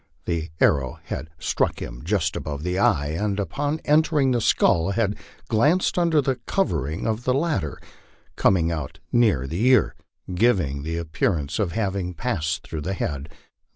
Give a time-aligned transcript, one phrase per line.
[0.25, 5.15] The arrow had struck him just above the eye, and upon encountering the skull had
[5.47, 7.79] glanced under the covering of the latter,
[8.35, 9.93] coming out near the ear,
[10.33, 13.29] giving the appearance of having passed through the head.